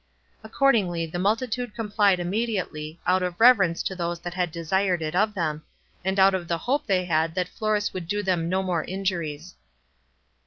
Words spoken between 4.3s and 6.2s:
had desired it of them, and